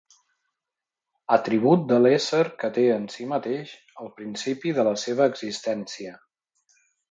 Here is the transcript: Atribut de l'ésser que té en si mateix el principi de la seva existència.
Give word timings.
Atribut 1.35 1.83
de 1.91 1.99
l'ésser 2.05 2.39
que 2.63 2.71
té 2.79 2.87
en 2.95 3.05
si 3.17 3.29
mateix 3.35 3.75
el 4.05 4.11
principi 4.17 4.75
de 4.81 4.89
la 4.91 4.97
seva 5.05 5.31
existència. 5.35 6.19